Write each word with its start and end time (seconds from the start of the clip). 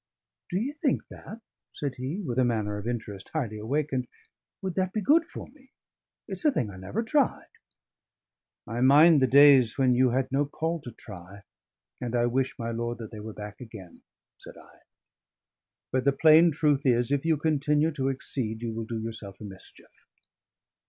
"Do 0.49 0.57
ye 0.59 0.71
think 0.71 1.07
that?" 1.09 1.41
said 1.73 1.93
he, 1.97 2.21
with 2.23 2.39
a 2.39 2.43
manner 2.43 2.79
of 2.79 2.87
interest 2.87 3.29
highly 3.33 3.59
awakened. 3.59 4.07
"Would 4.63 4.73
that 4.73 4.93
be 4.93 4.99
good 5.01 5.25
for 5.29 5.45
me? 5.49 5.73
It's 6.27 6.43
a 6.43 6.51
thing 6.51 6.71
I 6.71 6.77
never 6.77 7.03
tried." 7.03 7.49
"I 8.65 8.81
mind 8.81 9.21
the 9.21 9.27
days 9.27 9.77
when 9.77 9.93
you 9.93 10.09
had 10.09 10.31
no 10.31 10.45
call 10.47 10.79
to 10.79 10.91
try, 10.91 11.43
and 12.01 12.15
I 12.15 12.25
wish, 12.25 12.57
my 12.57 12.71
lord, 12.71 12.97
that 12.97 13.11
they 13.11 13.19
were 13.19 13.31
back 13.33 13.61
again," 13.61 14.01
said 14.39 14.57
I. 14.57 14.79
"But 15.91 16.03
the 16.05 16.13
plain 16.13 16.49
truth 16.49 16.83
is, 16.83 17.11
if 17.11 17.23
you 17.23 17.37
continue 17.37 17.91
to 17.91 18.09
exceed, 18.09 18.63
you 18.63 18.73
will 18.73 18.85
do 18.85 18.99
yourself 18.99 19.39
a 19.39 19.43
mischief." 19.43 19.91